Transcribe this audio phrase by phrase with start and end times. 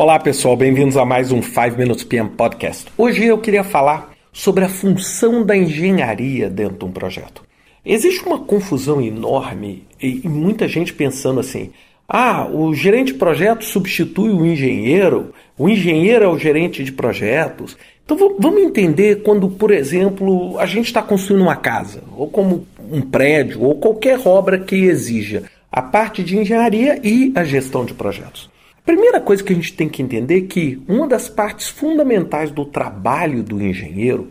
[0.00, 2.86] Olá pessoal, bem-vindos a mais um 5 Minutes PM Podcast.
[2.96, 7.42] Hoje eu queria falar sobre a função da engenharia dentro de um projeto.
[7.84, 11.72] Existe uma confusão enorme e muita gente pensando assim:
[12.08, 17.76] ah, o gerente de projeto substitui o engenheiro, o engenheiro é o gerente de projetos.
[18.04, 23.00] Então vamos entender quando, por exemplo, a gente está construindo uma casa, ou como um
[23.00, 28.48] prédio, ou qualquer obra que exija a parte de engenharia e a gestão de projetos.
[28.88, 32.64] Primeira coisa que a gente tem que entender é que uma das partes fundamentais do
[32.64, 34.30] trabalho do engenheiro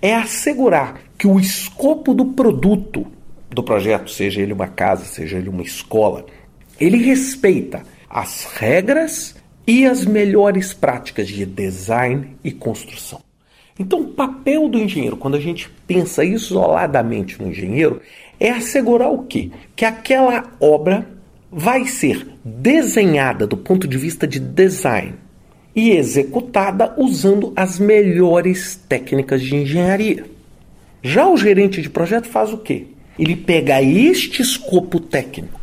[0.00, 3.06] é assegurar que o escopo do produto
[3.50, 6.24] do projeto, seja ele uma casa, seja ele uma escola,
[6.80, 9.36] ele respeita as regras
[9.66, 13.20] e as melhores práticas de design e construção.
[13.78, 18.00] Então, o papel do engenheiro, quando a gente pensa isoladamente no engenheiro,
[18.40, 19.50] é assegurar o quê?
[19.76, 21.17] Que aquela obra
[21.50, 25.14] vai ser desenhada do ponto de vista de design
[25.74, 30.24] e executada usando as melhores técnicas de engenharia.
[31.02, 32.86] Já o gerente de projeto faz o quê?
[33.18, 35.58] Ele pega este escopo técnico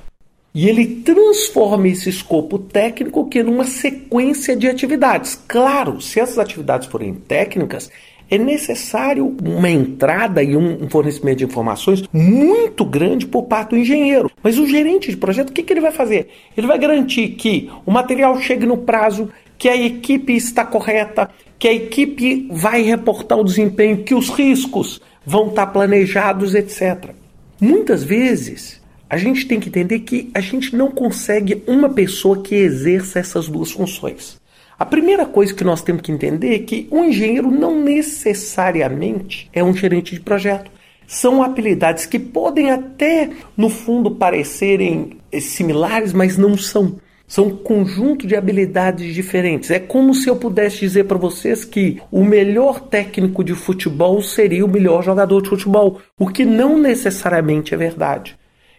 [0.54, 5.38] e ele transforma esse escopo técnico que numa sequência de atividades.
[5.48, 7.92] Claro, se essas atividades forem técnicas,
[8.30, 14.32] é necessário uma entrada e um fornecimento de informações muito grande por parte do engenheiro.
[14.42, 16.30] Mas o gerente de projeto, o que, que ele vai fazer?
[16.58, 21.68] Ele vai garantir que o material chegue no prazo, que a equipe está correta, que
[21.68, 27.12] a equipe vai reportar o desempenho, que os riscos vão estar planejados, etc.
[27.60, 32.56] Muitas vezes a gente tem que entender que a gente não consegue uma pessoa que
[32.56, 34.40] exerça essas duas funções.
[34.78, 39.64] A primeira coisa que nós temos que entender é que um engenheiro não necessariamente é
[39.64, 40.70] um gerente de projeto.
[41.08, 46.98] São habilidades que podem até, no fundo, parecerem similares, mas não são.
[47.28, 49.72] São um conjunto de habilidades diferentes.
[49.72, 54.66] É como se eu pudesse dizer para vocês que o melhor técnico de futebol seria
[54.66, 58.38] o melhor jogador de futebol, o que não necessariamente é verdade.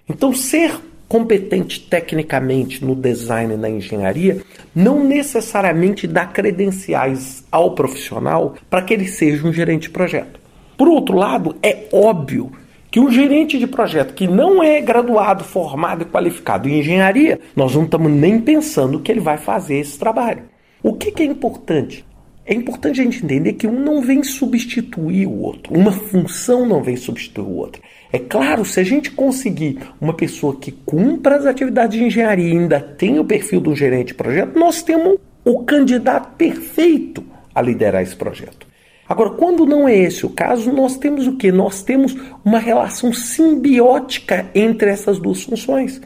[0.09, 0.73] Então, ser
[1.09, 4.43] competente tecnicamente no design e na engenharia
[4.75, 10.41] não necessariamente dá credenciais ao profissional para que ele seja um gerente de projeto.
[10.77, 12.53] Por outro lado, é óbvio
[12.91, 17.75] que um gerente de projeto que não é graduado, formado e qualificado em engenharia, nós
[17.75, 20.45] não estamos nem pensando que ele vai fazer esse trabalho.
[20.83, 22.05] O que, que é importante?
[22.47, 26.81] É importante a gente entender que um não vem substituir o outro, uma função não
[26.81, 27.83] vem substituir o outro.
[28.13, 32.57] É claro, se a gente conseguir uma pessoa que cumpra as atividades de engenharia e
[32.57, 38.03] ainda tem o perfil do gerente de projeto, nós temos o candidato perfeito a liderar
[38.03, 38.65] esse projeto.
[39.09, 41.51] Agora, quando não é esse o caso, nós temos o que?
[41.51, 46.01] Nós temos uma relação simbiótica entre essas duas funções.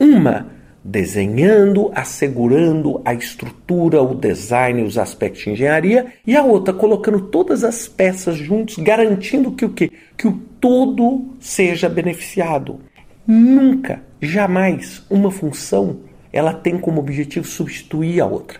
[0.00, 0.55] Uma
[0.86, 7.64] desenhando, assegurando a estrutura, o design, os aspectos de engenharia, e a outra colocando todas
[7.64, 9.90] as peças juntos, garantindo que o quê?
[10.16, 12.78] Que o todo seja beneficiado.
[13.26, 15.98] Nunca, jamais uma função
[16.32, 18.58] ela tem como objetivo substituir a outra.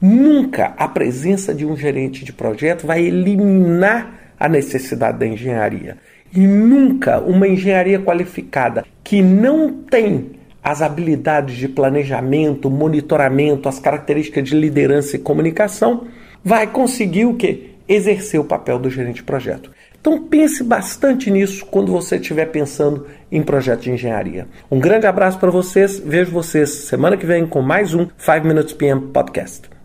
[0.00, 5.98] Nunca a presença de um gerente de projeto vai eliminar a necessidade da engenharia.
[6.34, 14.44] E nunca uma engenharia qualificada que não tem as habilidades de planejamento, monitoramento, as características
[14.44, 16.06] de liderança e comunicação,
[16.44, 17.74] vai conseguir o que?
[17.88, 19.70] Exercer o papel do gerente de projeto.
[20.00, 24.46] Então pense bastante nisso quando você estiver pensando em projeto de engenharia.
[24.70, 28.74] Um grande abraço para vocês, vejo vocês semana que vem com mais um 5 Minutes
[28.74, 29.77] PM Podcast.